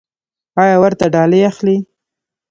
[0.61, 1.77] ایا ورته ډالۍ اخلئ؟